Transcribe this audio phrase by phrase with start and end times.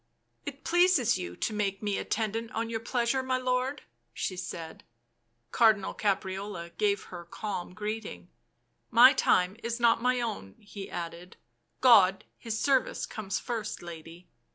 [0.47, 3.83] "It pleases you to make me attendant on your pleasure, my lord,"
[4.15, 4.83] she said.
[5.51, 8.31] Cardinal Caprarola gave her calm greeting."
[8.89, 11.37] My time is not my own," he added."
[11.81, 14.27] God His service comes first, lady."